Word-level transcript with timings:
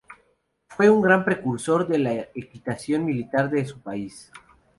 Fue 0.65 0.89
un 0.89 0.99
gran 0.99 1.23
precursor 1.23 1.87
de 1.87 1.99
la 1.99 2.13
equitación 2.33 3.05
militar 3.05 3.51
de 3.51 3.63
su 3.67 3.79
país. 3.81 4.31